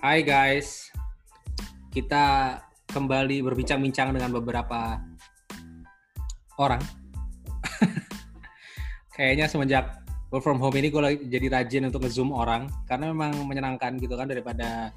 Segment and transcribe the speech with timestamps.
[0.00, 0.88] Hai guys,
[1.92, 2.56] kita
[2.88, 4.96] kembali berbincang-bincang dengan beberapa
[6.56, 6.80] orang.
[9.20, 10.00] Kayaknya semenjak
[10.32, 14.16] work from home ini gue lagi jadi rajin untuk ngezoom orang karena memang menyenangkan gitu
[14.16, 14.88] kan daripada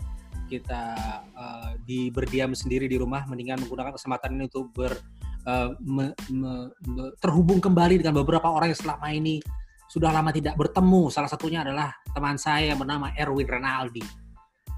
[0.47, 0.95] kita
[1.35, 4.95] uh, di berdiam sendiri di rumah mendingan menggunakan kesempatan ini untuk ber
[5.43, 9.43] uh, me, me, me, terhubung kembali dengan beberapa orang yang selama ini
[9.91, 11.11] sudah lama tidak bertemu.
[11.11, 14.22] Salah satunya adalah teman saya yang bernama Erwin Renaldi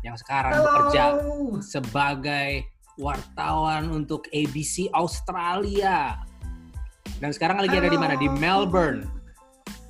[0.06, 0.66] yang sekarang Halo.
[0.70, 1.04] bekerja
[1.66, 2.50] sebagai
[3.02, 6.22] wartawan untuk ABC Australia.
[7.18, 8.14] Dan sekarang lagi ada di mana?
[8.14, 8.30] Di.
[8.30, 9.10] Melbourne.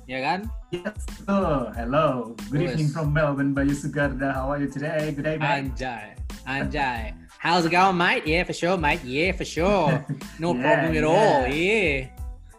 [0.08, 0.46] Ya kan?
[0.72, 1.74] Yes, betul.
[1.74, 2.32] Hello.
[2.48, 2.70] Good Yes.
[2.78, 4.32] evening from Melbourne, Bayu Sugarda.
[4.32, 5.10] How are you today?
[5.12, 5.74] Good day, mate.
[5.74, 6.14] Anjay.
[6.46, 7.10] Anjay.
[7.42, 8.22] How's it going, mate?
[8.24, 9.02] Yeah, for sure, mate.
[9.04, 10.00] Yeah, for sure.
[10.42, 11.10] No Yeah, problem at yeah.
[11.10, 11.40] all.
[11.50, 11.94] Yeah.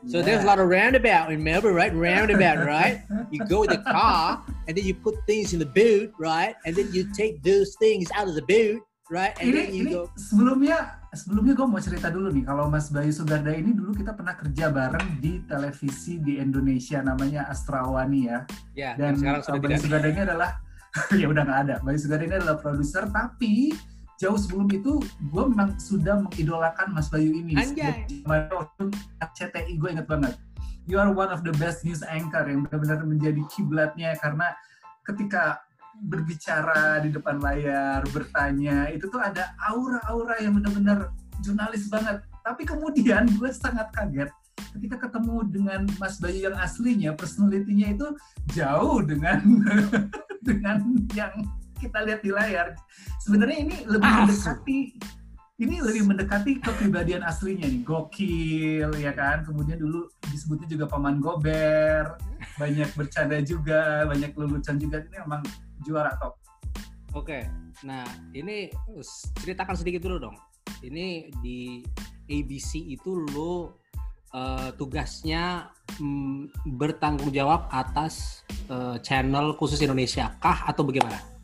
[0.07, 1.91] So there's a lot of roundabout in Melbourne, right?
[1.93, 3.03] Roundabout, right?
[3.29, 6.55] You go with the car and then you put things in the boot, right?
[6.65, 8.79] And then you take those things out of the boot,
[9.11, 9.35] right?
[9.39, 10.07] And ini then you ini go.
[10.15, 10.77] sebelumnya
[11.11, 14.71] sebelumnya gue mau cerita dulu nih kalau Mas Bayu Sugarda ini dulu kita pernah kerja
[14.71, 18.39] bareng di televisi di Indonesia namanya Astrawani ya
[18.77, 19.83] Ya, dan sekarang sudah Bayu tidak.
[19.83, 20.49] Sugarda ini adalah
[21.19, 23.73] ya udah nggak ada Bayu Sugarda ini adalah produser tapi
[24.17, 27.53] jauh sebelum itu gue memang sudah mengidolakan Mas Bayu ini.
[27.53, 28.09] Anjay.
[29.37, 30.33] CTI gue inget banget.
[30.89, 34.55] You are one of the best news anchor yang benar-benar menjadi kiblatnya karena
[35.05, 35.61] ketika
[35.97, 41.13] berbicara di depan layar bertanya itu tuh ada aura-aura yang benar-benar
[41.45, 42.25] jurnalis banget.
[42.41, 44.31] Tapi kemudian gue sangat kaget
[44.73, 48.07] ketika ketemu dengan Mas Bayu yang aslinya personalitinya itu
[48.53, 49.41] jauh dengan
[50.47, 50.77] dengan
[51.13, 51.33] yang
[51.77, 52.73] kita lihat di layar
[53.21, 54.19] sebenarnya ini lebih Asu.
[54.25, 54.79] mendekati
[55.57, 62.17] ini lebih mendekati kepribadian aslinya nih gokil ya kan kemudian dulu disebutnya juga paman gober
[62.61, 65.41] banyak bercanda juga banyak lelucon juga ini memang
[65.81, 66.37] juara top
[67.17, 67.49] Oke.
[67.81, 68.05] Nah,
[68.35, 68.69] ini
[69.41, 70.37] ceritakan sedikit dulu dong.
[70.85, 71.81] Ini di
[72.29, 73.81] ABC itu lo
[74.35, 81.36] eh, tugasnya mm, bertanggung jawab atas eh, channel khusus Indonesia kah atau bagaimana?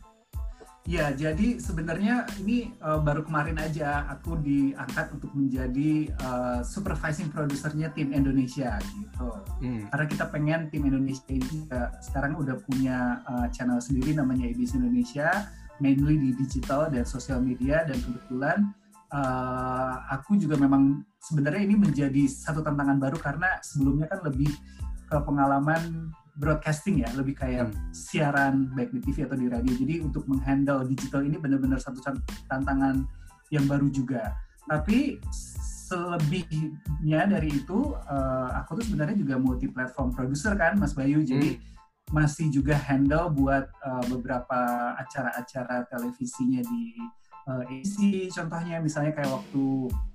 [0.84, 7.88] Ya, jadi sebenarnya ini uh, baru kemarin aja aku diangkat untuk menjadi uh, supervising produsernya
[7.96, 9.28] tim Indonesia gitu.
[9.64, 9.88] Hmm.
[9.88, 14.76] Karena kita pengen tim Indonesia ini juga sekarang udah punya uh, channel sendiri namanya ABC
[14.76, 15.48] Indonesia,
[15.80, 18.68] mainly di digital dan sosial media dan kebetulan
[19.08, 24.52] uh, aku juga memang sebenarnya ini menjadi satu tantangan baru karena sebelumnya kan lebih
[25.08, 27.90] ke pengalaman broadcasting ya, lebih kayak Hmm.
[27.94, 29.72] siaran baik di TV atau di radio.
[29.74, 33.06] Jadi untuk menghandle digital ini benar-benar satu tan- tantangan
[33.54, 34.34] yang baru juga.
[34.66, 41.22] Tapi selebihnya dari itu, eh, aku tuh sebenarnya juga multi platform producer kan, Mas Bayu.
[41.22, 41.60] Jadi
[42.12, 44.58] masih juga handle buat eh, beberapa
[44.98, 46.98] acara-acara televisinya di
[47.44, 47.96] eh, AC.
[48.30, 49.64] Contohnya misalnya kayak waktu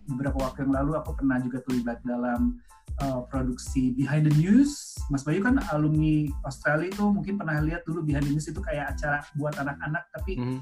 [0.06, 2.58] beberapa waktu yang lalu aku pernah juga terlibat dalam
[3.00, 4.98] eh, produksi Behind the News.
[5.08, 8.92] Mas Bayu kan alumni Australia itu mungkin pernah lihat dulu Behind the News itu kayak
[8.94, 10.60] acara buat anak-anak tapi Hmm.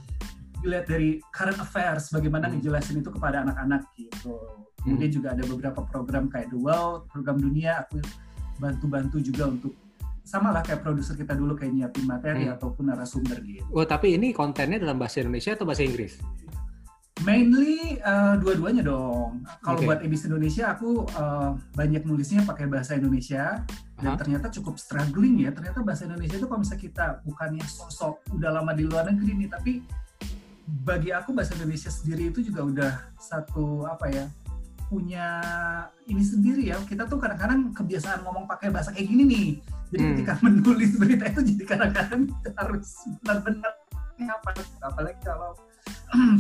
[0.58, 2.58] dilihat dari current affairs bagaimana Hmm.
[2.58, 4.34] ngejelasin itu kepada anak-anak gitu.
[4.82, 8.00] Kemudian juga ada beberapa program kayak The World, program dunia aku
[8.58, 9.74] bantu-bantu juga untuk
[10.24, 12.56] sama lah kayak produser kita dulu kayak nyiapin materi Hmm.
[12.58, 13.64] ataupun narasumber gitu.
[13.72, 16.20] Oh, tapi ini kontennya dalam bahasa Indonesia atau bahasa Inggris?
[17.26, 19.42] Mainly uh, dua-duanya dong.
[19.66, 19.90] Kalau Oke.
[19.90, 23.66] buat Ebis Indonesia aku uh, banyak nulisnya pakai bahasa Indonesia
[23.98, 24.20] dan Aha.
[24.22, 25.50] ternyata cukup struggling ya.
[25.50, 29.50] Ternyata bahasa Indonesia itu kalau misalnya kita bukannya sosok udah lama di luar negeri nih,
[29.50, 29.74] tapi
[30.86, 34.26] bagi aku bahasa Indonesia sendiri itu juga udah satu apa ya
[34.88, 35.42] punya
[36.06, 36.78] ini sendiri ya.
[36.86, 39.50] Kita tuh kadang-kadang kebiasaan ngomong pakai bahasa kayak gini nih.
[39.90, 40.12] Jadi Hmm.
[40.14, 42.22] ketika menulis berita itu jadi kadang-kadang
[42.62, 42.88] harus
[43.26, 43.74] benar-benar
[44.18, 44.50] apa
[44.82, 45.54] apalagi kalau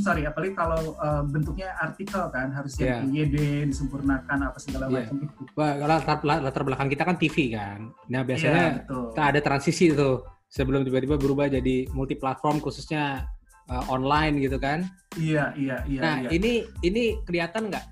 [0.05, 3.03] sorry apalagi kalau uh, bentuknya artikel kan harus Iya.
[3.03, 3.35] yang YD
[3.69, 5.11] disempurnakan apa segala Iya.
[5.11, 5.41] macam itu.
[5.57, 7.91] Wah, latar, latar belakang kita kan TV kan.
[8.07, 13.27] Nah, Iya, biasanya kita ada transisi tuh sebelum tiba-tiba berubah jadi multi platform khususnya
[13.67, 14.87] uh, online gitu kan.
[15.19, 15.99] Iya, iya, iya.
[16.01, 16.29] nah, iya.
[16.31, 17.85] ini ini kelihatan nggak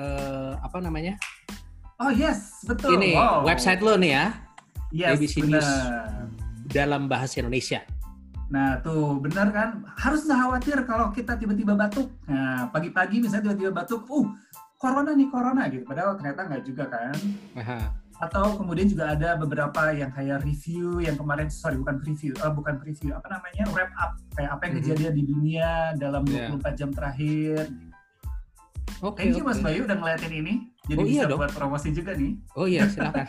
[0.00, 1.14] eh, apa namanya?
[2.00, 2.96] Oh yes, betul.
[2.96, 3.44] Ini Wow.
[3.44, 4.26] website lo nih ya
[4.92, 5.60] yes, ABC News.
[5.60, 6.28] benar.
[6.72, 7.84] dalam bahasa Indonesia.
[8.52, 12.12] Nah tuh benar kan harus nggak khawatir kalau kita tiba-tiba batuk.
[12.28, 14.28] Nah pagi-pagi misalnya tiba-tiba batuk, uh
[14.76, 15.88] corona nih corona gitu.
[15.88, 17.16] Padahal ternyata nggak juga kan.
[17.56, 17.78] Aha.
[18.22, 22.78] Atau kemudian juga ada beberapa yang kayak review yang kemarin sorry bukan review, eh, bukan
[22.82, 24.80] review apa namanya wrap up kayak apa yang Mhm.
[24.84, 26.52] kejadian di dunia dalam Iya.
[26.52, 27.66] 24 jam terakhir.
[29.02, 29.18] Oke.
[29.26, 29.66] Thank you Mas oke.
[29.66, 30.54] Bayu udah ngeliatin ini.
[30.82, 31.38] Jadi oh, iya bisa dong.
[31.38, 32.32] buat promosi juga nih.
[32.58, 33.26] Oh iya, silakan.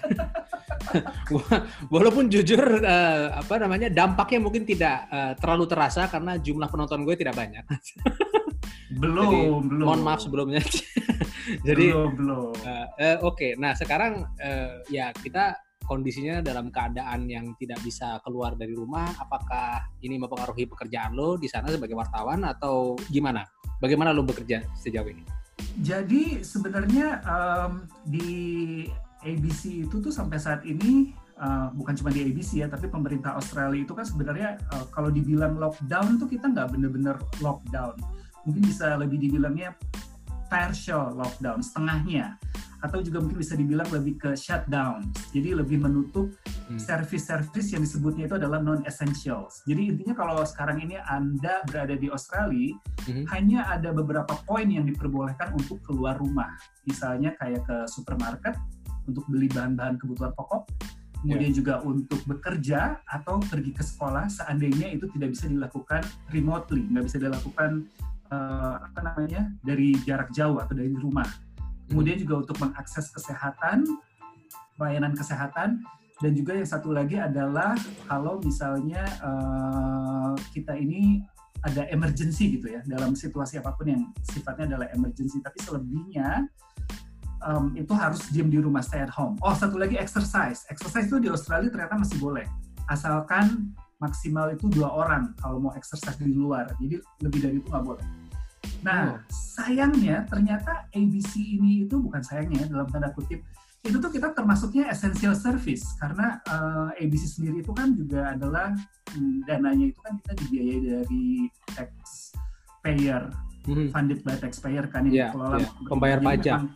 [1.93, 7.13] Walaupun jujur uh, apa namanya dampaknya mungkin tidak uh, terlalu terasa karena jumlah penonton gue
[7.13, 7.61] tidak banyak.
[9.01, 9.85] belum, Jadi, belum.
[9.85, 10.65] Mohon maaf sebelumnya.
[11.67, 12.53] Jadi belum, belum.
[12.65, 13.51] Uh, uh, Oke, okay.
[13.53, 15.53] nah sekarang uh, ya kita
[15.85, 21.45] kondisinya dalam keadaan yang tidak bisa keluar dari rumah, apakah ini mempengaruhi pekerjaan lo di
[21.45, 23.45] sana sebagai wartawan atau gimana?
[23.77, 25.42] Bagaimana lo bekerja sejauh ini?
[25.81, 28.85] Jadi sebenarnya um, di
[29.23, 33.81] ABC itu tuh sampai saat ini uh, bukan cuma di ABC ya, tapi pemerintah Australia
[33.81, 37.95] itu kan sebenarnya uh, kalau dibilang lockdown tuh kita nggak bener-bener lockdown.
[38.43, 39.73] Mungkin bisa lebih dibilangnya
[40.51, 42.37] partial lockdown, setengahnya
[42.83, 45.07] atau juga mungkin bisa dibilang lebih ke shutdown.
[45.31, 46.27] Jadi lebih menutup.
[46.79, 49.61] Service-service yang disebutnya itu adalah non essentials.
[49.65, 52.75] Jadi intinya kalau sekarang ini Anda berada di Australia,
[53.07, 53.25] hmm.
[53.33, 56.53] hanya ada beberapa poin yang diperbolehkan untuk keluar rumah.
[56.85, 58.55] Misalnya kayak ke supermarket
[59.09, 60.69] untuk beli bahan-bahan kebutuhan pokok,
[61.23, 61.57] kemudian yeah.
[61.57, 67.17] juga untuk bekerja atau pergi ke sekolah seandainya itu tidak bisa dilakukan remotely, nggak bisa
[67.19, 67.87] dilakukan
[68.31, 71.27] uh, apa namanya dari jarak jauh atau dari rumah
[71.93, 73.85] kemudian juga untuk mengakses kesehatan,
[74.79, 75.83] pelayanan kesehatan,
[76.23, 77.75] dan juga yang satu lagi adalah
[78.07, 81.19] kalau misalnya uh, kita ini
[81.63, 86.47] ada emergency gitu ya dalam situasi apa pun yang sifatnya adalah emergency tapi selebihnya
[87.43, 89.35] um, itu harus diam di rumah stay at home.
[89.43, 92.47] Oh satu lagi exercise, exercise itu di Australia ternyata masih boleh
[92.87, 97.83] asalkan maksimal itu dua orang kalau mau exercise di luar jadi lebih dari itu nggak
[97.83, 98.05] boleh.
[98.83, 99.19] Nah, oh.
[99.31, 103.43] sayangnya ternyata ABC ini itu bukan sayangnya dalam tanda kutip
[103.83, 108.71] itu tuh kita termasuknya essential service karena uh, eh, ABC sendiri itu kan juga adalah
[109.11, 111.25] hmm, dananya itu kan kita dibiayai dari
[111.75, 113.27] taxpayer
[113.67, 113.91] hmm.
[113.91, 115.71] funded by taxpayer kan yang yeah, dikelola yeah.
[115.91, 116.59] pembayar pajak.
[116.63, 116.67] Memang,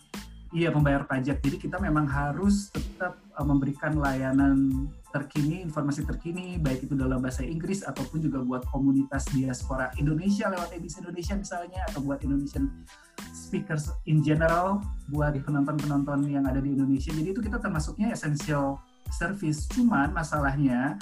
[0.51, 1.38] iya pembayar pajak.
[1.39, 7.41] Jadi kita memang harus tetap uh, memberikan layanan terkini, informasi terkini, baik itu dalam bahasa
[7.41, 12.69] Inggris ataupun juga buat komunitas diaspora Indonesia lewat ABC Indonesia misalnya, atau buat Indonesian
[13.33, 17.09] speakers in general, buat penonton-penonton yang ada di Indonesia.
[17.09, 18.77] Jadi itu kita termasuknya essential
[19.09, 19.65] service.
[19.73, 21.01] Cuman masalahnya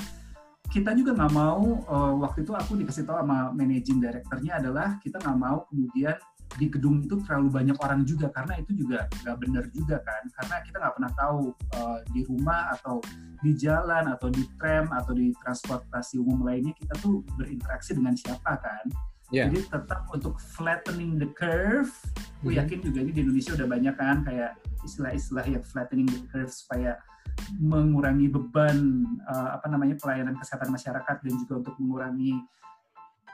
[0.72, 5.22] kita juga nggak mau uh, waktu itu aku dikasih tahu sama managing directornya adalah kita
[5.22, 6.18] nggak mau kemudian
[6.56, 10.56] di gedung itu terlalu banyak orang juga karena itu juga nggak benar juga kan karena
[10.64, 11.40] kita nggak pernah tahu
[11.76, 13.04] uh, di rumah atau
[13.44, 18.56] di jalan atau di tram atau di transportasi umum lainnya kita tuh berinteraksi dengan siapa
[18.56, 18.86] kan
[19.36, 19.52] yeah.
[19.52, 21.92] jadi tetap untuk flattening the curve
[22.42, 22.56] mm-hmm.
[22.56, 24.52] yakin juga ini di Indonesia udah banyak kan kayak
[24.88, 26.96] istilah-istilah yang flattening the curve supaya
[27.60, 32.40] mengurangi beban uh, apa namanya pelayanan kesehatan masyarakat dan juga untuk mengurangi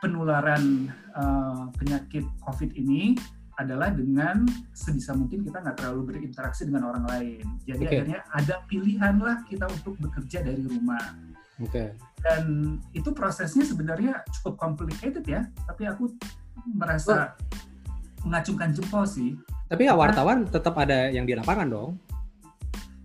[0.01, 3.13] penularan uh, penyakit COVID ini
[3.61, 4.41] adalah dengan
[4.73, 7.45] sebisa mungkin kita nggak terlalu berinteraksi dengan orang lain.
[7.69, 7.93] Jadi okay.
[8.01, 11.13] akhirnya ada pilihan lah kita untuk bekerja dari rumah.
[11.61, 11.93] Okay.
[12.25, 16.09] Dan itu prosesnya sebenarnya cukup complicated ya, tapi aku
[16.73, 18.25] merasa oh.
[18.25, 19.37] mengacungkan jempol sih.
[19.69, 22.01] Tapi ya wartawan tetap ada yang di lapangan dong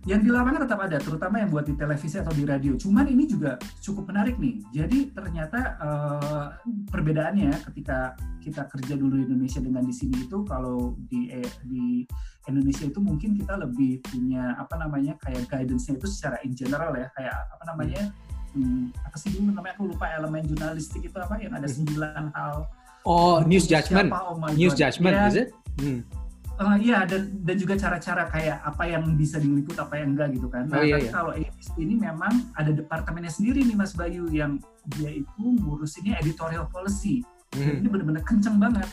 [0.07, 2.79] yang di lapangan tetap ada, terutama yang buat di televisi atau di radio.
[2.79, 4.63] Cuman ini juga cukup menarik nih.
[4.71, 6.47] Jadi ternyata uh,
[6.87, 12.07] perbedaannya ketika kita kerja dulu di Indonesia dengan di sini itu kalau di eh, di
[12.47, 17.11] Indonesia itu mungkin kita lebih punya apa namanya kayak guidance-nya itu secara in general ya,
[17.11, 18.07] kayak apa namanya
[18.55, 21.75] hmm, apa sih namanya aku lupa elemen jurnalistik itu apa yang ada hmm.
[21.83, 22.63] sembilan hal.
[23.03, 24.07] Oh, news judgment.
[24.07, 24.79] Siapa, oh news God.
[24.79, 25.49] judgment, ya, is it?
[25.83, 26.16] Hmm
[26.59, 30.47] uh, iya dan dan juga cara-cara kayak apa yang bisa diliput apa yang enggak gitu
[30.49, 30.65] kan.
[30.69, 31.11] Nah, oh, iya, iya.
[31.13, 34.61] kalau ABC ini memang ada departemennya sendiri nih Mas Bayu yang
[34.97, 37.21] dia itu ngurusinnya editorial policy.
[37.55, 37.81] Hmm.
[37.81, 38.89] Ini benar-benar kenceng banget.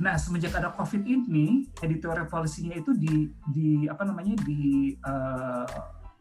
[0.00, 5.68] Nah, semenjak ada COVID ini, editorial policy-nya itu di di apa namanya di uh,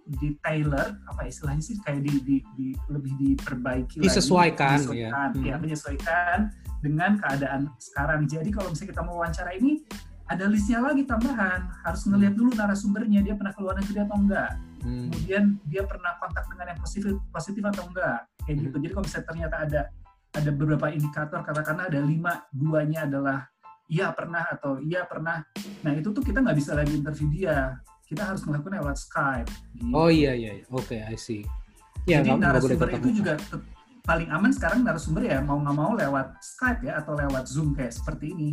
[0.10, 5.54] di tailor apa istilahnya sih kayak di, di, di lebih diperbaiki disesuaikan, lagi, disesuaikan ya.
[5.54, 6.38] ya menyesuaikan
[6.82, 8.26] dengan keadaan sekarang.
[8.26, 9.86] Jadi kalau misalnya kita mau wawancara ini
[10.29, 14.53] ada listnya lagi tambahan harus ngelihat dulu narasumbernya dia pernah keluar negeri atau enggak.
[14.79, 15.12] Hmm.
[15.12, 18.24] kemudian dia pernah kontak dengan yang positif positif atau enggak.
[18.45, 18.63] Kayak hmm.
[18.63, 18.75] gitu.
[18.79, 19.81] Jadi kalau misalnya ternyata ada
[20.29, 23.50] ada beberapa indikator katakanlah ada lima duanya adalah
[23.89, 25.41] iya pernah atau iya pernah.
[25.81, 27.81] Nah itu tuh kita nggak bisa lagi interview dia.
[28.05, 29.50] Kita harus melakukan lewat Skype.
[29.50, 29.93] Gitu.
[29.93, 30.65] oh iya iya, iya.
[30.69, 31.45] oke okay, I see.
[32.07, 33.38] Ya, jadi narasumber itu juga
[34.05, 37.93] paling aman sekarang narasumber ya mau nggak mau lewat Skype ya atau lewat Zoom kayak
[37.93, 38.50] seperti ini.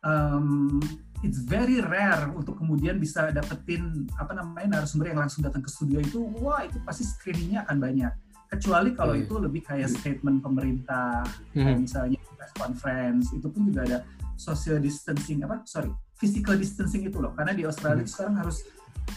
[0.00, 0.80] Um,
[1.20, 6.00] it's very rare untuk kemudian bisa dapetin apa namanya narasumber yang langsung datang ke studio
[6.00, 8.12] itu wah itu pasti screeningnya akan banyak
[8.50, 9.22] kecuali kalau iya.
[9.24, 11.22] itu lebih kayak statement pemerintah
[11.54, 11.62] hmm.
[11.62, 13.98] kayak misalnya press conference itu pun juga ada
[14.34, 18.10] social distancing apa sorry physical distancing itu loh karena di Australia hmm.
[18.10, 18.66] sekarang harus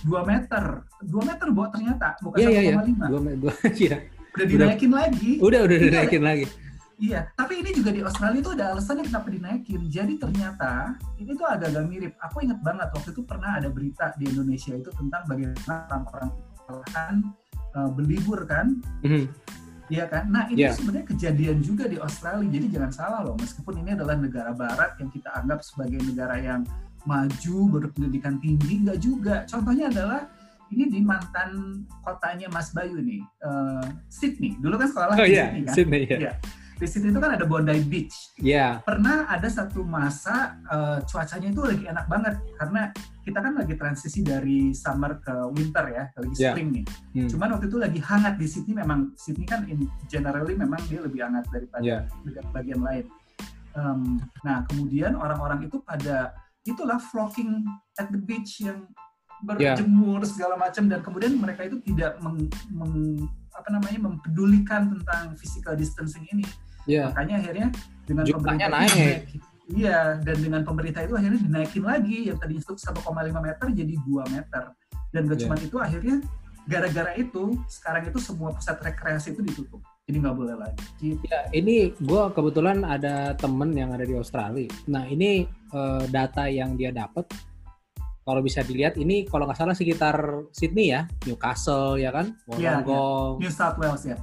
[0.06, 0.64] 2 meter
[1.02, 3.64] 2 meter buat ternyata bukan yeah, 1,5 yeah, yeah.
[3.80, 4.00] yeah.
[4.34, 6.46] udah dinaikin udah, lagi udah udah dinaikin lagi
[7.02, 9.82] Iya, tapi ini juga di Australia itu ada alasannya kenapa dinaikin.
[9.90, 12.14] Jadi ternyata ini tuh agak-agak mirip.
[12.22, 17.16] Aku ingat banget waktu itu pernah ada berita di Indonesia itu tentang bagaimana orang-orang
[17.74, 18.78] uh, eh, berlibur kan.
[19.02, 19.26] Mm-hmm.
[19.92, 20.24] Iya kan?
[20.30, 20.74] Nah ini yeah.
[20.74, 22.48] sebenarnya kejadian juga di Australia.
[22.48, 26.62] Jadi jangan salah loh, meskipun ini adalah negara barat yang kita anggap sebagai negara yang
[27.04, 29.36] maju, berpendidikan tinggi, enggak juga.
[29.44, 30.30] Contohnya adalah
[30.72, 34.56] ini di mantan kotanya Mas Bayu nih, uh, Sydney.
[34.64, 35.52] Dulu kan sekolah oh, di yeah.
[35.52, 35.74] Sydney kan?
[35.76, 36.22] Sydney, yeah.
[36.32, 36.38] yeah
[36.78, 38.34] di situ itu kan ada Bondi Beach.
[38.42, 38.54] Iya.
[38.58, 38.72] Yeah.
[38.82, 42.82] Pernah ada satu masa uh, cuacanya itu lagi enak banget karena
[43.24, 46.52] kita kan lagi transisi dari summer ke winter ya, lagi yeah.
[46.52, 46.86] spring nih.
[47.16, 47.30] Hmm.
[47.32, 51.24] Cuman waktu itu lagi hangat di Sydney memang Sydney kan in generally memang dia lebih
[51.24, 52.02] hangat daripada yeah.
[52.52, 53.06] bagian lain.
[53.74, 57.66] Um, nah kemudian orang-orang itu pada itulah flocking
[58.00, 58.88] at the beach yang
[59.44, 60.30] berjemur yeah.
[60.30, 66.26] segala macam dan kemudian mereka itu tidak meng, meng, apa namanya mempedulikan tentang physical distancing
[66.30, 66.46] ini.
[66.90, 67.14] Yeah.
[67.14, 67.68] Makanya akhirnya
[68.04, 69.22] dengan Jumlahnya pemerintah naik.
[69.64, 73.00] Iya, dan dengan pemerintah itu akhirnya dinaikin lagi yang tadi itu 1,5
[73.40, 74.64] meter jadi 2 meter.
[75.16, 75.42] Dan gak yeah.
[75.48, 76.16] cuma itu akhirnya
[76.64, 79.82] gara-gara itu sekarang itu semua pusat rekreasi itu ditutup.
[80.04, 81.16] Jadi nggak boleh lagi.
[81.24, 84.68] Ya, ini gue kebetulan ada temen yang ada di Australia.
[84.92, 87.24] Nah ini uh, data yang dia dapat
[88.24, 90.16] kalau bisa dilihat ini kalau nggak salah sekitar
[90.56, 93.44] Sydney ya, Newcastle ya kan, Wollongong, ya, ya.
[93.44, 94.18] New South Wales ya.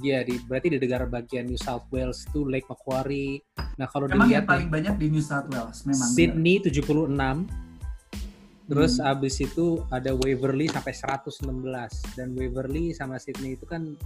[0.00, 3.40] Iya, di, berarti di negara bagian New South Wales itu Lake Macquarie.
[3.76, 6.08] Nah kalau memang dilihat yang paling nih, banyak di New South Wales memang.
[6.12, 7.48] Sydney bener.
[7.48, 9.10] 76, terus hmm.
[9.12, 13.96] abis itu ada Waverly sampai 116 dan Waverly sama Sydney itu kan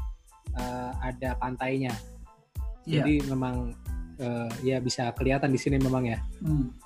[0.54, 1.94] uh, ada pantainya.
[2.86, 3.02] Yeah.
[3.02, 3.74] Jadi memang
[4.18, 6.18] uh, ya bisa kelihatan di sini memang ya.
[6.42, 6.83] Hmm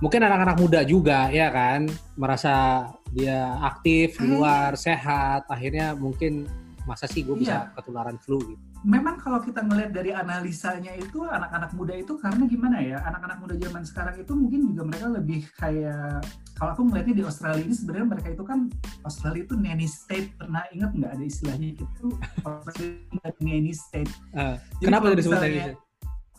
[0.00, 1.84] mungkin anak-anak muda juga ya kan
[2.16, 6.48] merasa dia aktif di luar sehat akhirnya mungkin
[6.88, 7.72] masa sih gue bisa iya.
[7.76, 8.62] ketularan flu gitu.
[8.80, 13.54] Memang kalau kita ngelihat dari analisanya itu anak-anak muda itu karena gimana ya anak-anak muda
[13.60, 16.24] zaman sekarang itu mungkin juga mereka lebih kayak
[16.56, 18.72] kalau aku melihatnya di Australia ini sebenarnya mereka itu kan
[19.04, 22.06] Australia itu nanny state pernah ingat nggak ada istilahnya itu
[22.40, 24.12] Australia nanny state.
[24.32, 25.89] Uh, kenapa disebut nanny state?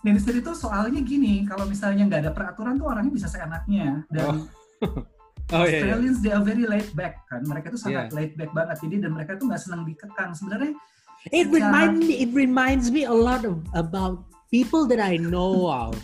[0.02, 4.50] Minister itu soalnya gini, kalau misalnya nggak ada peraturan tuh orangnya bisa seenaknya dan
[4.82, 5.06] oh.
[5.52, 6.24] Oh, Australians iya, iya.
[6.24, 8.16] they are very laid back kan, mereka tuh sangat yeah.
[8.16, 10.32] laid back banget, jadi dan mereka tuh nggak senang dikekang.
[10.32, 10.80] Sebenarnya
[11.28, 16.00] it reminds me, it reminds me a lot of about people that I know of,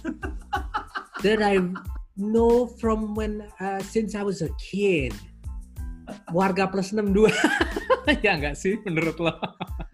[1.25, 1.63] that I
[2.20, 5.16] know from when uh, since I was a kid.
[6.32, 7.27] Warga plus 62
[8.25, 9.32] ya nggak sih menurut lo?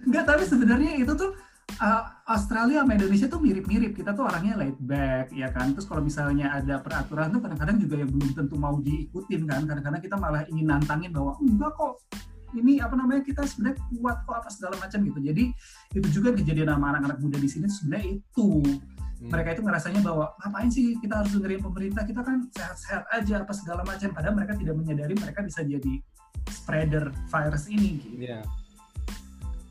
[0.05, 1.33] Enggak, tapi sebenarnya itu tuh
[1.80, 3.92] uh, Australia sama Indonesia tuh mirip-mirip.
[3.98, 5.74] Kita tuh orangnya laid back, ya kan.
[5.74, 9.65] Terus kalau misalnya ada peraturan tuh kadang-kadang juga yang belum tentu mau diikutin kan.
[9.65, 11.94] Kadang-kadang kita malah ingin nantangin bahwa enggak kok
[12.53, 15.20] ini apa namanya kita sebenarnya kuat kok apa segala macam gitu.
[15.20, 15.44] Jadi
[15.98, 19.30] itu juga kejadian sama anak-anak muda di sini sebenarnya itu hmm.
[19.34, 23.53] mereka itu ngerasanya bahwa ngapain sih kita harus dengerin pemerintah kita kan sehat-sehat aja apa
[23.58, 25.94] segala macam padahal mereka tidak menyadari mereka bisa jadi
[26.46, 28.18] spreader virus ini gitu.
[28.22, 28.46] Yeah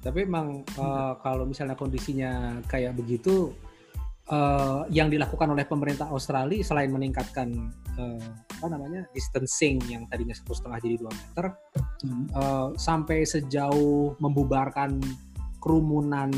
[0.03, 3.55] tapi emang uh, kalau misalnya kondisinya kayak begitu,
[4.29, 8.29] uh, yang dilakukan oleh pemerintah Australia selain meningkatkan uh,
[8.59, 11.45] apa namanya distancing yang tadinya satu setengah jadi dua meter,
[12.03, 12.25] hmm.
[12.35, 14.99] uh, sampai sejauh membubarkan
[15.63, 16.31] kerumunan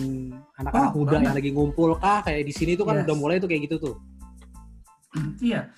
[0.60, 1.24] anak-anak oh, muda banget.
[1.24, 3.08] yang lagi ngumpul kah kayak di sini tuh kan yes.
[3.08, 3.96] udah mulai tuh kayak gitu tuh.
[5.40, 5.70] Iya,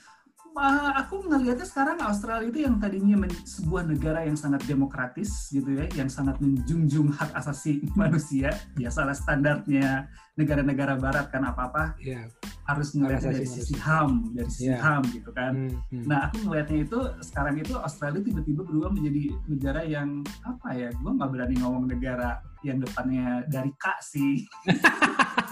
[0.57, 5.87] uh, aku ngelihatnya sekarang Australia itu yang tadinya sebuah negara yang sangat demokratis gitu ya,
[5.93, 12.29] yang sangat menjunjung hak asasi manusia, biasalah standarnya negara-negara Barat kan apa-apa yeah.
[12.69, 14.85] harus ngelihat dari sisi HAM, dari sisi yeah.
[14.85, 15.53] HAM gitu kan.
[15.57, 16.05] Hmm, hmm.
[16.05, 20.93] Nah aku ngelihatnya itu sekarang itu Australia tiba-tiba berubah menjadi negara yang apa ya?
[20.93, 24.45] Gue nggak berani ngomong negara yang depannya dari K sih.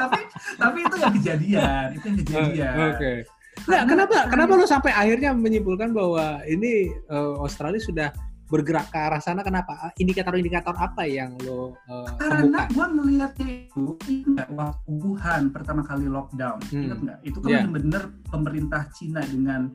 [0.00, 0.20] tapi
[0.56, 2.74] tapi itu yang kejadian, itu yang kejadian.
[2.74, 2.96] Oke.
[2.98, 3.16] Okay.
[3.70, 8.08] Nah, kenapa kenapa lo sampai akhirnya menyimpulkan bahwa ini uh, Australia sudah
[8.44, 14.48] bergerak ke arah sana kenapa indikator-indikator apa yang lo uh, karena gue melihatnya itu ingat
[14.52, 16.82] waktu Wuhan pertama kali lockdown hmm.
[16.84, 17.64] ingat nggak itu kan yeah.
[17.64, 19.72] benar pemerintah Cina dengan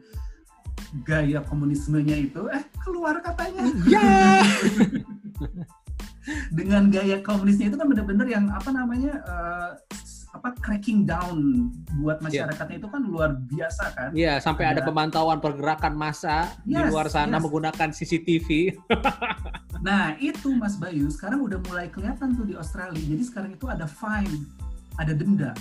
[1.01, 4.39] gaya komunismenya itu eh keluar katanya ya yeah.
[6.49, 9.71] dengan gaya komunisnya itu kan benar-benar yang apa namanya uh,
[10.29, 12.45] apa cracking down buat iya.
[12.45, 12.81] masyarakatnya yeah.
[12.85, 14.09] itu kan luar biasa kan?
[14.13, 17.43] Iya, yeah, sampai ada, ada pemantauan pergerakan massa yes, di luar sana yes.
[17.49, 18.47] menggunakan CCTV.
[19.87, 23.01] nah, itu Mas Bayu sekarang udah mulai kelihatan tuh di Australia.
[23.01, 24.45] Jadi sekarang itu ada fine,
[25.01, 25.51] ada denda.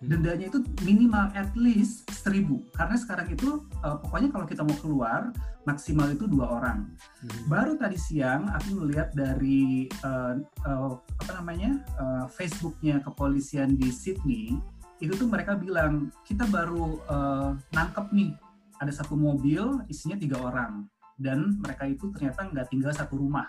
[0.00, 0.16] Hmm.
[0.16, 5.28] dendanya itu minimal at least seribu karena sekarang itu uh, pokoknya kalau kita mau keluar
[5.68, 6.88] maksimal itu dua orang
[7.20, 7.52] hmm.
[7.52, 14.56] baru tadi siang aku melihat dari uh, uh, apa namanya uh, Facebooknya kepolisian di Sydney
[15.04, 18.32] itu tuh mereka bilang kita baru uh, nangkep nih
[18.80, 20.88] ada satu mobil isinya tiga orang
[21.20, 23.44] dan mereka itu ternyata nggak tinggal satu rumah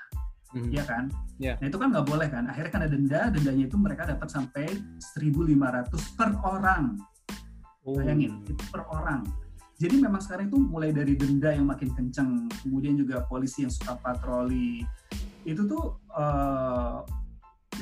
[0.51, 1.07] mm ya kan?
[1.39, 1.55] Yeah.
[1.59, 2.43] Nah itu kan nggak boleh kan?
[2.47, 4.67] Akhirnya kan ada denda, dendanya itu mereka dapat sampai
[4.99, 6.99] 1.500 per orang.
[7.81, 7.97] Oh.
[7.97, 9.25] Bayangin, itu per orang.
[9.81, 13.97] Jadi memang sekarang itu mulai dari denda yang makin kenceng, kemudian juga polisi yang suka
[13.97, 14.85] patroli,
[15.41, 17.01] itu tuh uh,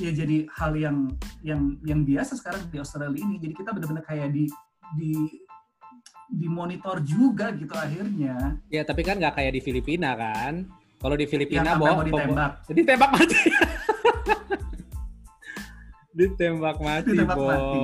[0.00, 1.12] ya jadi hal yang
[1.44, 3.36] yang yang biasa sekarang di Australia ini.
[3.36, 4.48] Jadi kita benar-benar kayak di
[4.96, 5.12] di
[6.30, 8.56] dimonitor juga gitu akhirnya.
[8.72, 10.79] Ya tapi kan nggak kayak di Filipina kan?
[11.00, 12.68] Kalau di Filipina mau ditembak.
[12.68, 13.40] Ditembak mati.
[16.20, 17.48] ditembak mati, ditembak Bo.
[17.48, 17.80] mati.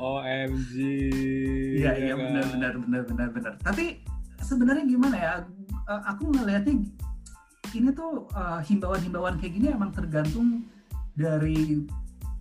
[0.00, 0.72] OMG.
[1.76, 2.24] Iya, iya kan?
[2.24, 3.52] benar benar benar benar benar.
[3.60, 4.00] Tapi
[4.40, 5.32] sebenarnya gimana ya?
[6.08, 6.80] Aku ngelihatnya
[7.76, 10.64] ini tuh uh, himbauan-himbauan kayak gini emang tergantung
[11.12, 11.84] dari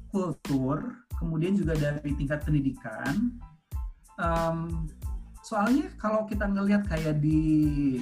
[0.08, 3.36] kultur, kemudian juga dari tingkat pendidikan.
[4.16, 4.88] Um,
[5.44, 8.00] soalnya kalau kita ngelihat kayak di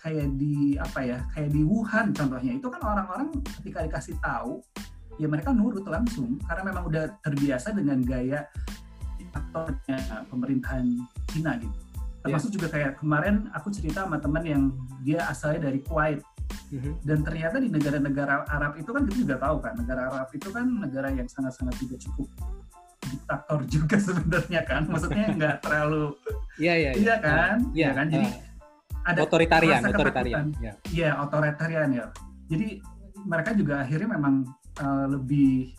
[0.00, 2.52] kayak di apa ya kayak di Wuhan contohnya.
[2.56, 3.28] Itu kan orang-orang
[3.60, 4.64] ketika dikasih tahu
[5.20, 6.40] ya mereka nurut langsung.
[6.48, 8.48] Karena memang udah terbiasa dengan gaya
[9.30, 10.86] aktornya pemerintahan
[11.30, 11.76] Cina gitu.
[12.20, 12.56] Termasuk yeah.
[12.60, 14.62] juga kayak kemarin aku cerita sama teman yang
[15.04, 16.20] dia asalnya dari Kuwait.
[16.50, 17.06] Mm-hmm.
[17.06, 20.66] dan ternyata di negara-negara Arab itu kan kita juga tahu kan negara Arab itu kan
[20.66, 22.26] negara yang sangat-sangat juga cukup
[23.06, 24.82] diktator juga sebenarnya kan.
[24.86, 26.14] Maksudnya nggak terlalu
[26.58, 27.14] iya iya iya.
[27.18, 27.70] Kan?
[27.74, 28.06] Iya kan?
[28.10, 28.49] jadi uh
[29.06, 30.46] ada otoritarian, otoritarian.
[30.60, 30.72] Ya.
[30.92, 32.06] Iya, otoritarian ya.
[32.50, 32.80] Jadi
[33.24, 34.44] mereka juga akhirnya memang
[34.80, 35.72] uh, lebih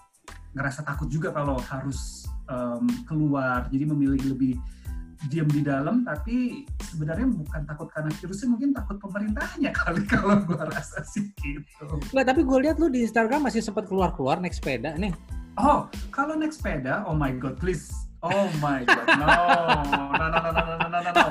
[0.57, 3.69] ngerasa takut juga kalau harus um, keluar.
[3.69, 4.57] Jadi memilih lebih
[5.29, 10.57] diam di dalam tapi sebenarnya bukan takut karena virusnya mungkin takut pemerintahnya kali kalau gue
[10.57, 11.85] rasa sih gitu.
[12.09, 15.13] Nggak, tapi gue lihat lu di Instagram masih sempat keluar-keluar naik sepeda nih.
[15.61, 19.25] Oh, kalau naik sepeda, oh my god, please Oh my god, no,
[20.13, 21.25] no, no, no, no, no, no, no, no.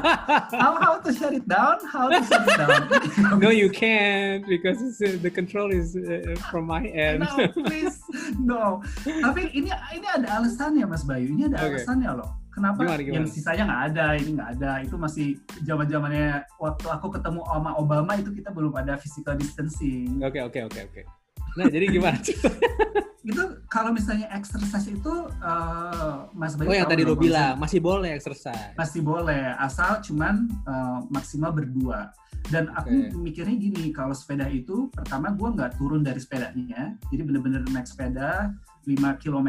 [0.58, 1.78] How, how to shut it down?
[1.86, 3.38] How to shut it down?
[3.38, 7.20] no, you can't because it's, uh, the control is uh, from my end.
[7.22, 8.02] no, please,
[8.42, 8.82] no.
[9.06, 11.30] Tapi ini ini ada alasannya, Mas Bayu.
[11.30, 11.78] Ini ada okay.
[11.78, 12.30] alasannya loh.
[12.50, 13.16] Kenapa gimana, gimana?
[13.22, 14.72] yang sisanya nggak ada, ini nggak ada.
[14.82, 20.18] Itu masih zaman zamannya waktu aku ketemu sama Obama itu kita belum ada physical distancing.
[20.26, 21.54] Oke, okay, oke, okay, oke, okay, oke.
[21.54, 22.18] Nah, jadi gimana?
[23.20, 28.16] itu kalau misalnya exercise itu uh, Mas Bayu Oh yang tadi lo bilang masih boleh
[28.16, 28.72] exercise.
[28.80, 32.08] Masih boleh asal cuman uh, maksimal berdua.
[32.48, 33.12] Dan aku okay.
[33.12, 38.56] mikirnya gini kalau sepeda itu pertama gue nggak turun dari sepedanya, jadi bener-bener naik sepeda
[38.88, 39.48] 5 km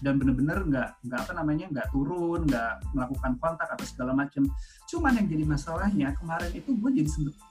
[0.00, 4.48] dan bener-bener nggak nggak apa namanya nggak turun, nggak melakukan kontak atau segala macam.
[4.88, 7.10] Cuman yang jadi masalahnya kemarin itu gue jadi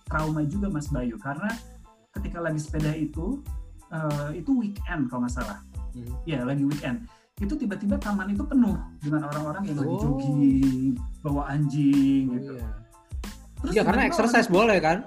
[0.10, 1.54] trauma juga Mas Bayu karena
[2.18, 3.46] ketika lagi sepeda itu
[3.94, 5.60] uh, itu weekend kalau nggak salah.
[5.90, 6.14] Hmm.
[6.24, 7.10] ya lagi weekend.
[7.40, 9.82] Itu tiba-tiba taman itu penuh dengan orang-orang yang oh.
[9.82, 10.88] lagi jogging
[11.26, 12.54] bawa anjing oh, gitu.
[12.60, 12.70] iya.
[13.60, 14.98] Terus ya karena exercise orang, boleh kan?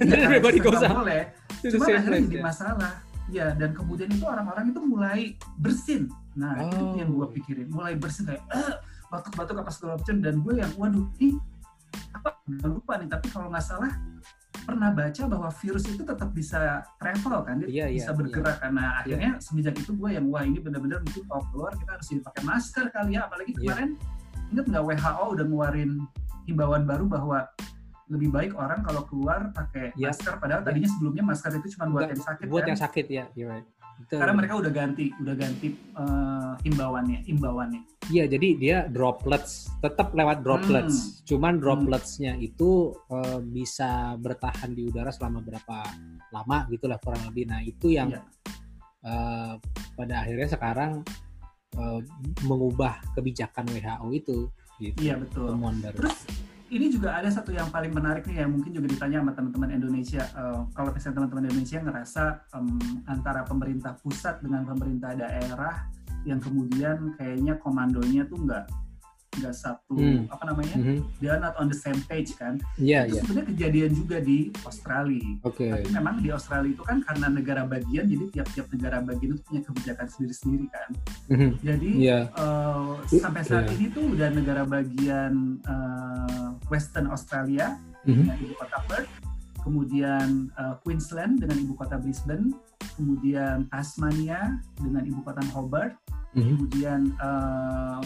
[0.00, 1.28] Ya, everybody goes boleh.
[1.60, 2.42] Cuma akhirnya jadi ya.
[2.42, 2.92] masalah.
[3.32, 5.20] Ya dan kemudian itu orang-orang itu mulai
[5.60, 6.08] bersin.
[6.36, 6.68] Nah oh.
[6.68, 7.68] itu yang gue pikirin.
[7.68, 8.74] Mulai bersin kayak eh,
[9.12, 10.16] batuk-batuk apa segala macam.
[10.24, 11.36] Dan gue yang waduh ini
[12.16, 12.40] apa?
[12.64, 13.08] Lupa nih.
[13.12, 13.92] Tapi kalau nggak salah
[14.64, 18.56] pernah baca bahwa virus itu tetap bisa travel kan, dia yeah, bisa yeah, bergerak.
[18.56, 18.62] Yeah.
[18.64, 19.00] Karena yeah.
[19.00, 22.84] akhirnya semenjak itu gue yang wah ini benar-benar mungkin kalau keluar kita harus pakai masker
[22.90, 23.20] kali ya.
[23.28, 23.60] Apalagi iya.
[23.60, 24.50] kemarin yeah.
[24.50, 25.90] ingat nggak WHO udah ngeluarin
[26.48, 27.38] himbauan baru bahwa
[28.08, 30.10] lebih baik orang kalau keluar pakai yeah.
[30.10, 30.34] masker.
[30.40, 30.68] Padahal yeah.
[30.72, 32.44] tadinya sebelumnya masker itu cuma buat yang sakit.
[32.48, 32.70] Buat kan?
[32.72, 33.68] yang sakit ya, yeah, right.
[33.94, 34.18] Betul.
[34.20, 37.82] Karena mereka udah ganti, udah ganti uh, imbauannya, imbauannya.
[38.10, 40.96] Iya, jadi dia droplets, tetap lewat droplets.
[40.96, 41.12] Hmm.
[41.24, 41.62] Cuman hmm.
[41.62, 42.48] dropletsnya hmm.
[42.48, 45.78] itu uh, bisa bertahan di udara selama berapa
[46.34, 47.46] lama gitulah kurang lebih.
[47.48, 48.26] Nah itu yang yeah.
[49.04, 49.60] Uh,
[50.00, 51.04] pada akhirnya sekarang
[51.76, 52.00] uh,
[52.48, 54.38] mengubah kebijakan WHO itu.
[54.80, 55.54] Gitu, iya betul.
[55.94, 56.16] Terus
[56.74, 60.26] ini juga ada satu yang paling menarik nih yang mungkin juga ditanya sama teman-teman Indonesia.
[60.34, 65.86] Uh, kalau misalnya teman-teman Indonesia ngerasa um, antara pemerintah pusat dengan pemerintah daerah
[66.26, 68.66] yang kemudian kayaknya komandonya tuh nggak
[69.40, 70.30] nggak satu hmm.
[70.30, 70.98] apa namanya mm-hmm.
[71.18, 73.22] dia not on the same page kan yeah, itu yeah.
[73.26, 75.70] sebenarnya kejadian juga di Australia okay.
[75.74, 79.60] tapi memang di Australia itu kan karena negara bagian jadi tiap-tiap negara bagian itu punya
[79.66, 80.88] kebijakan sendiri-sendiri kan
[81.34, 81.50] mm-hmm.
[81.66, 82.22] jadi yeah.
[82.38, 83.74] uh, sampai saat yeah.
[83.74, 88.14] ini tuh udah negara bagian uh, Western Australia mm-hmm.
[88.14, 89.12] dengan ibu kota Perth
[89.64, 92.52] kemudian uh, Queensland dengan ibu kota Brisbane,
[93.00, 95.96] kemudian Tasmania dengan ibu kota Hobart,
[96.36, 96.44] mm-hmm.
[96.52, 97.98] kemudian uh,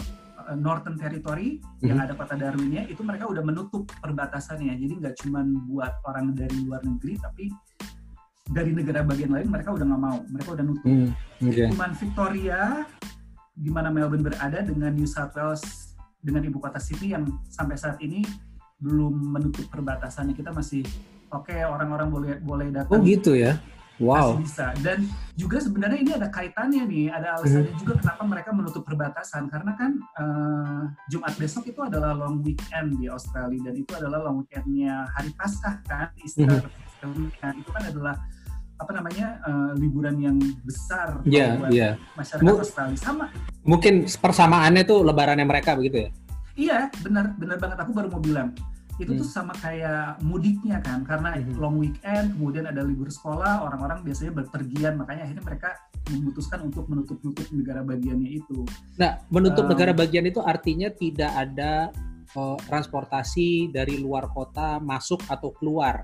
[0.55, 1.85] Northern Territory mm-hmm.
[1.85, 4.71] yang ada kota Darwinnya itu mereka udah menutup perbatasannya.
[4.79, 7.51] Jadi nggak cuma buat orang dari luar negeri, tapi
[8.49, 10.17] dari negara bagian lain mereka udah nggak mau.
[10.31, 10.87] Mereka udah nutup.
[10.87, 11.11] Mm,
[11.43, 11.67] okay.
[11.69, 12.61] Cuman Victoria,
[13.51, 15.91] di mana Melbourne berada dengan New South Wales
[16.23, 18.23] dengan ibu kota Sydney yang sampai saat ini
[18.79, 20.33] belum menutup perbatasannya.
[20.33, 20.83] Kita masih
[21.29, 22.99] oke okay, orang-orang boleh boleh datang.
[22.99, 23.59] Oh gitu ya
[23.99, 24.39] Wow.
[24.39, 24.65] Masih bisa.
[24.79, 24.99] Dan
[25.35, 27.81] juga sebenarnya ini ada kaitannya nih, ada alasannya hmm.
[27.83, 29.51] juga kenapa mereka menutup perbatasan.
[29.51, 34.41] Karena kan uh, Jumat besok itu adalah long weekend di Australia dan itu adalah long
[34.41, 37.27] weekendnya hari Paskah kan, Easter hmm.
[37.27, 38.15] weekend itu kan adalah
[38.79, 41.93] apa namanya uh, liburan yang besar yeah, buat yeah.
[42.15, 43.27] masyarakat M Australia sama.
[43.67, 46.09] Mungkin persamaannya tuh lebarannya mereka begitu ya?
[46.59, 47.77] Iya, benar, benar banget.
[47.79, 48.51] Aku baru mau bilang
[48.99, 49.21] itu hmm.
[49.23, 51.55] tuh sama kayak mudiknya kan karena hmm.
[51.55, 55.69] long weekend kemudian ada libur sekolah orang-orang biasanya berpergian makanya akhirnya mereka
[56.11, 58.67] memutuskan untuk menutup-nutup negara bagiannya itu.
[58.99, 61.95] Nah, menutup um, negara bagian itu artinya tidak ada
[62.35, 66.03] uh, transportasi dari luar kota masuk atau keluar.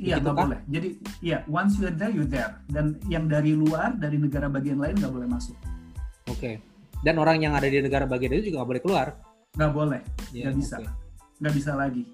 [0.00, 0.60] Iya nggak boleh.
[0.70, 0.88] Jadi
[1.20, 5.12] ya once you're there you're there dan yang dari luar dari negara bagian lain nggak
[5.12, 5.54] boleh masuk.
[6.30, 6.40] Oke.
[6.40, 6.54] Okay.
[7.04, 9.33] Dan orang yang ada di negara bagian itu juga nggak boleh keluar.
[9.54, 10.00] Nggak boleh.
[10.34, 10.76] Ya, nggak bisa.
[10.82, 11.04] Okay
[11.44, 12.06] nggak bisa lagi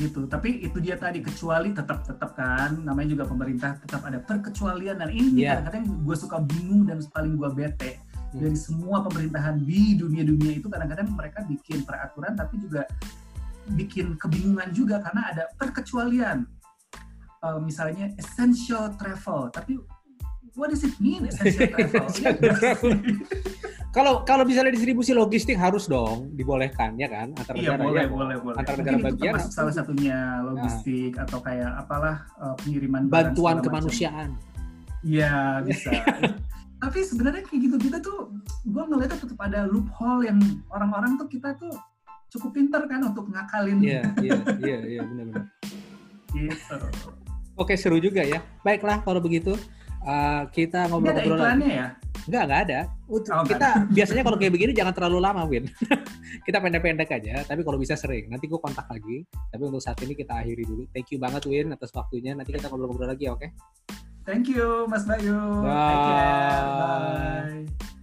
[0.00, 4.96] gitu tapi itu dia tadi kecuali tetap tetap kan namanya juga pemerintah tetap ada perkecualian
[4.96, 5.60] dan ini yeah.
[5.60, 8.40] kadang-kadang gue suka bingung dan paling gue bete hmm.
[8.40, 12.88] dari semua pemerintahan di dunia-dunia itu kadang-kadang mereka bikin peraturan tapi juga
[13.76, 16.48] bikin kebingungan juga karena ada perkecualian
[17.44, 19.76] uh, misalnya essential travel tapi
[20.56, 22.08] what does it mean essential travel?
[23.92, 28.08] Kalau kalau misalnya distribusi logistik harus dong dibolehkan ya kan antar iya, negara boleh, ya,
[28.08, 28.56] boleh, boleh.
[28.56, 31.28] antar negara Mungkin bagian itu salah satunya logistik nah.
[31.28, 34.32] atau kayak apalah uh, pengiriman bantuan kemanusiaan.
[35.04, 35.92] Iya bisa.
[36.82, 38.32] Tapi sebenarnya kayak gitu kita tuh
[38.64, 40.40] gue ngeliatnya tetap ada loophole yang
[40.72, 41.76] orang-orang tuh kita tuh
[42.32, 43.76] cukup pintar kan untuk ngakalin.
[43.84, 45.44] Iya iya iya iya benar-benar.
[46.32, 46.76] Gitu.
[47.60, 48.40] Oke seru juga ya.
[48.64, 49.52] Baiklah kalau begitu
[50.00, 51.76] uh, kita ngobrol-ngobrol lagi.
[51.76, 51.88] ya?
[52.28, 52.80] Enggak, enggak ada.
[53.10, 53.70] Untuk, oh, kita ada.
[53.96, 55.66] biasanya kalau kayak begini jangan terlalu lama, Win.
[56.46, 58.30] kita pendek-pendek aja, tapi kalau bisa sering.
[58.30, 59.26] Nanti gue kontak lagi.
[59.50, 60.86] Tapi untuk saat ini kita akhiri dulu.
[60.94, 62.38] Thank you banget, Win, atas waktunya.
[62.38, 63.42] Nanti kita ngobrol-ngobrol lagi, oke?
[63.42, 63.50] Okay?
[64.22, 65.34] Thank you, Mas Bayu.
[65.66, 65.74] Bye.
[65.74, 66.66] Take care.
[66.78, 67.98] Bye.